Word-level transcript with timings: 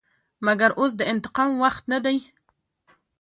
مګر 0.45 0.69
اوس 0.79 0.91
د 0.97 1.01
انتقام 1.13 1.51
وخت 1.63 1.83
نه 1.91 1.99
دى. 2.05 2.17